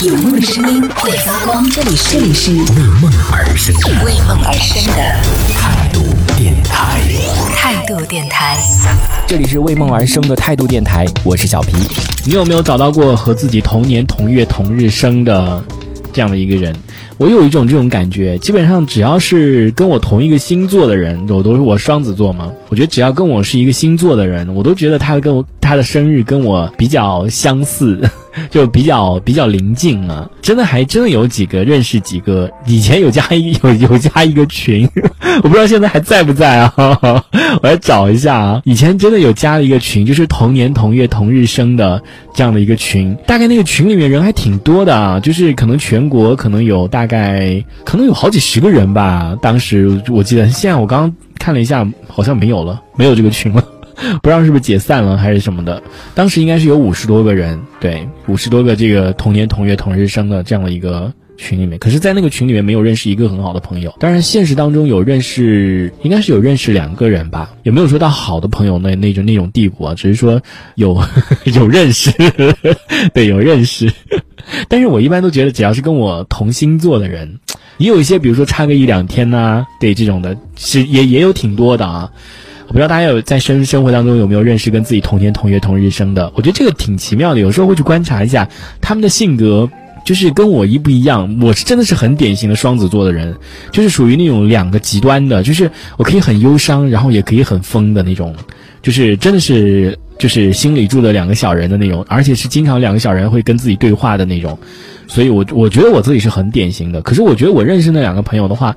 [0.00, 2.58] 有梦的声音会发光，这里这里是为
[3.00, 4.94] 梦而生的为梦而生的
[5.52, 6.00] 态度
[6.36, 7.00] 电台。
[7.56, 8.56] 态度电台。
[9.26, 11.72] 这里是为梦而生的态度电台，我是小皮。
[12.24, 15.64] 你有没有找到过和自己同年同月同日生的
[16.18, 16.74] 这样的一个人？
[17.16, 22.50] 我有一种这种感觉，基本上只要是跟我同一个星座的人，我都是我双子座嘛。
[22.70, 28.00] 我觉得只要跟我是一个星座的人，我都觉得他跟我他的生日跟我比较相似。
[28.50, 34.88] 就比较比较临近啊，真的还真的有几个认识几个，以前有加一有有加一个群，
[35.42, 42.00] 我不知道现在还在不在啊， 我来找一下啊，以前真的有加了一个群，就是同年同月同日生的
[42.34, 53.64] 这样的一个群，大概那个群里面人还挺多的啊，就是可能全国可能有大概可能有好几十个人吧，当时我记得，现在我刚刚看了一下，好像没有了，没有这个群了。
[54.22, 55.82] 不知道是不是解散了还是什么的，
[56.14, 63.94] 当时应该是有五十多个人，对，五十多个这个同年同月同日生的这样的一个群里面，可是，在那个群里面没有认识一个很好的朋友。
[64.00, 70.42] 当然，现实当中有认识，应该是有认识两个人吧，也没有说到好的朋友那那种那种地步啊，只是说
[70.74, 71.00] 有
[71.54, 72.12] 有认识，
[73.14, 73.90] 对，有认识。
[74.68, 77.38] 但是我一般都觉得，只要是跟我同星座的人，
[77.78, 82.10] 也有一些，比如说差个一两天呐，对这种的，是也也有挺多的啊。
[82.66, 86.30] 我不知道大家有在生生活当中有没有认识跟自己同年同月同日生的？
[86.34, 88.46] 我觉得这个挺奇妙的，有时候会去观察一下
[88.80, 89.70] 他们的性格，
[90.04, 91.38] 就是跟我一不一样。
[91.40, 93.36] 我是真的是很典型的双子座的人，
[93.70, 98.34] 就是属于那种两个极端的，就是我可以很忧伤，然后也可以很疯的那种，
[98.82, 104.58] 就是真的是就是心里住的两个小人的那种，而且是经常两个小人会跟自己对话的那种。
[105.06, 107.00] 所以，我我觉得我自己是很典型的。
[107.02, 108.76] 可是，我觉得我认识那两个朋友的话。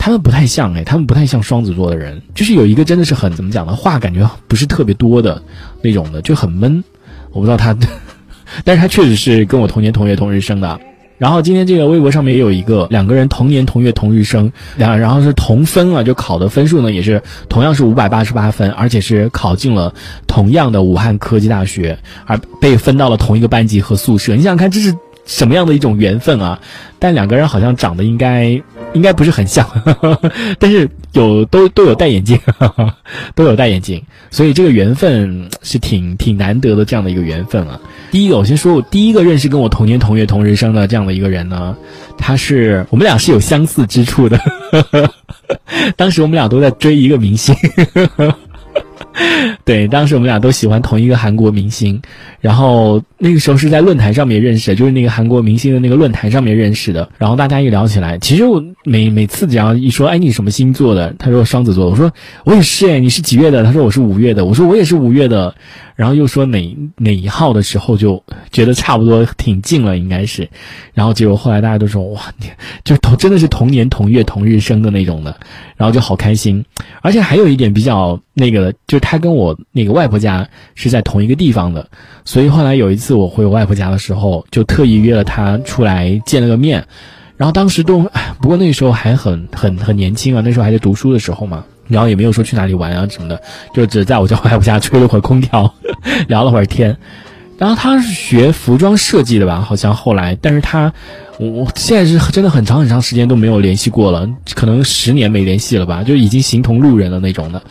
[0.00, 3.74] 他们不太像哎，他们不太像双子座的人，就是有一个真的是很怎么讲呢？
[3.74, 5.42] 话感觉不是特别多的
[5.82, 6.84] 那种的，就很闷。
[7.32, 7.76] 我不知道他，
[8.64, 10.80] 但是他确实是跟我同年同月同日生的。
[11.16, 19.92] 然后今天这个微博上面也有一个两个人同年同月同日生，两然后是同分啊，就考的分数呢也是同样是五百八十八分，而且是考进了
[20.28, 24.36] 同样的武汉科技大学，而被分到了同一个班级和宿舍。
[24.36, 24.94] 你想想看，这是
[25.26, 26.60] 什么样的一种缘分啊？
[27.00, 28.62] 但两个人好像长得应该。
[28.94, 29.66] 应该不是很像，
[30.58, 32.38] 但是有都都有戴眼镜，
[33.34, 37.78] 都有戴眼镜，所以这个缘分是挺挺难得的这样的一个缘分啊。
[38.10, 41.76] 第一个，我先说，我第一个认识跟我同年同月同日生的这样的一个人呢，
[42.16, 44.40] 他是我们俩是有相似之处的，
[45.96, 47.54] 当时我们俩都在追一个明星。
[49.64, 52.00] 对，当时我们俩都喜欢同一个韩国明星，
[52.40, 57.08] 然后那个时候是在论坛上面认识的，就是那个韩国明星的那个论坛上面认识的。
[57.18, 61.12] 然后大家一聊起来，其实我每每次只要一说，哎，你什么星座的？
[61.18, 62.12] 他说双子座，我说
[62.44, 63.64] 我也是哎，你是几月的？
[63.64, 65.54] 他说我是五月的，我说我也是五月的。
[65.96, 70.48] 然后又说哪哪一号的时候就觉得差不多挺近了，应该是。
[70.94, 72.46] 然后结果后来大家都说哇，你
[72.84, 75.36] 就同真的是同年同月同日生的那种的，
[75.76, 76.64] 然后就好开心。
[77.02, 81.84] 而且还有一点比较那个的，就是他跟我那个外婆家是在同一个地方的，
[82.24, 86.84] 所以后来有一次次我回我外婆家的时候，就特意约了他出来见了个面。
[87.38, 88.02] 然后当时都，
[88.42, 91.64] 不过那时候还很很很年轻啊，那时候还在读书的时候嘛。
[91.86, 93.40] 然后也没有说去哪里玩啊什么的，
[93.72, 95.72] 就只在我家外婆家吹了会儿空调，
[96.28, 96.94] 聊了会儿天。
[97.56, 100.92] 然后他是学服装设计的吧，好像后来，但是他，
[101.38, 107.62] 我我现在是真的很长很长时间都没有联系过了，可能十年没联系了吧，就已经形同路人了那种的。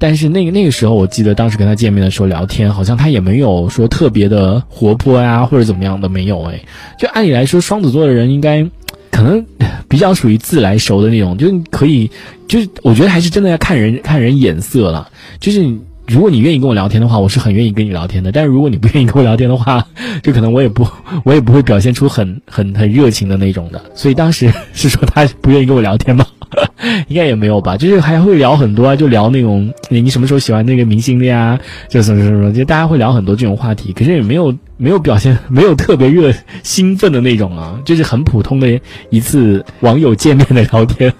[0.00, 6.60] 但是那个那个时候，我记得当时跟他见面的时候聊天，好像他也没有说特别的活泼呀或者怎么样的，没有哎。
[6.98, 8.66] 就按理来说，双子座的人应该。
[9.12, 9.44] 可能
[9.88, 12.08] 比较属于自来熟的那种，就可以，
[12.48, 15.10] 就是我觉得还是真的要看人看人眼色了。
[15.40, 15.68] 就是
[16.10, 18.32] 如果你愿意跟我聊天的话，我是很愿意跟你聊天的。
[18.32, 19.86] 但是如果你不愿意跟我聊天的话，
[20.24, 20.84] 就可能我也不
[21.24, 23.80] 我也不会表现出很很很热情的那种的。
[23.94, 26.26] 所以当时是说他不愿意跟我聊天吗？
[27.06, 31.56] 应该也没有吧，就是还会聊很多啊，就聊那种你你什么时候喜欢那个明星的呀？
[31.88, 36.32] 就什么什么，就大家会聊很多这种话题，可是也没有没有表现 没有特别热
[36.64, 38.80] 兴奋的那种啊，就是很普通的
[39.10, 41.12] 一次网友见面的聊天，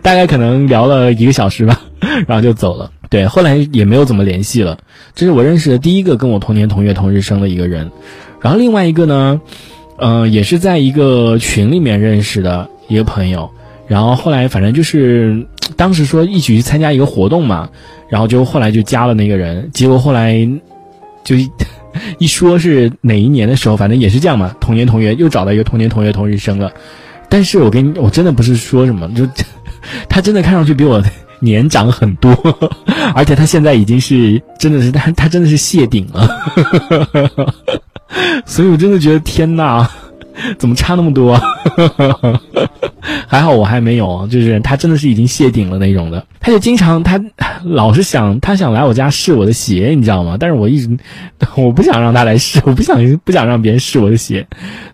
[0.00, 1.80] 大概可能聊了一个小时吧，
[2.28, 2.88] 然后就走了。
[3.10, 4.78] 对，后来也没有怎么联系了。
[5.14, 7.90] 这是我认识的第一个跟我同年同月同日生的一个人，
[8.40, 9.40] 然后另外一个呢，
[9.98, 13.50] 嗯，也是在一个群里面认识的一个朋友。
[13.88, 15.44] 然后后来反正就是，
[15.76, 17.68] 当时说一起去参加一个活动嘛，
[18.08, 20.48] 然后就后来就加了那个人，结果后来
[21.24, 21.34] 就
[22.18, 26.70] 一 说是哪一年的时候，反正也是这样嘛，同年同月又找到一个同年同月同日生了。
[27.28, 29.26] 但是我跟你，我真的不是说什么，就
[30.08, 31.02] 他真的看上去比我
[31.40, 32.30] 年长很多，
[33.14, 36.28] 而且他现在已经是真的是他他真的是谢顶了。
[38.46, 39.86] 所以我真的觉得天呐，
[40.58, 41.40] 怎么差那么多？
[43.30, 46.26] 还好我还没有，就是他真的是已经谢顶了那种的。
[46.40, 47.16] 他就经常他
[47.62, 50.36] 老是想他想来我家试我的鞋，你知道吗？
[50.38, 50.98] 但是我一直
[51.54, 54.44] 我不想让他来试，我不想不想让别人试我的鞋，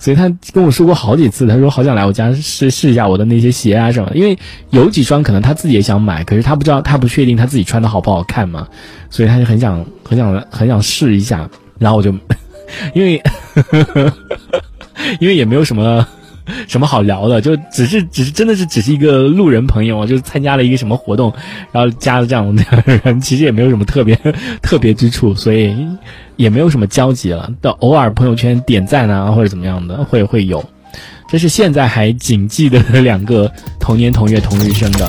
[0.00, 4.10] 所以他跟我说过好几次，他说好想来我家试试一下我的那些鞋啊什么。
[4.16, 4.36] 因为
[4.70, 8.66] 有几双可能他自己也想买，可是他不知道他不确定他自己穿的好不好看嘛，
[9.10, 11.48] 所以他就很想很想很想试一下。
[11.78, 12.12] 然后我就
[12.94, 13.22] 因为
[15.20, 16.04] 因为也没有什么。
[16.68, 17.40] 什么好聊的？
[17.40, 21.32] 就只是，只是真的是只是一个路人朋友，就参加了一个什么活动，
[21.72, 22.64] 然后加了这样的
[23.04, 24.14] 人，其实也没有什么特别
[24.62, 25.74] 特别之处，所以
[26.36, 27.50] 也没有什么交集了。
[27.60, 30.64] 但偶尔朋友圈点赞啊，或者怎么样的，会会有。
[31.26, 33.50] 这是现在还谨记的两个
[33.80, 35.08] 同年同月同日生的。